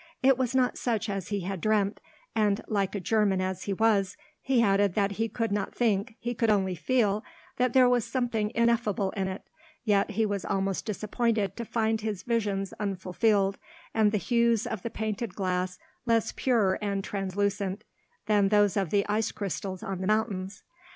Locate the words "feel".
6.73-7.23